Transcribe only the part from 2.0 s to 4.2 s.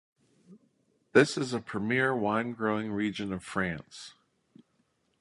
wine-growing region of France.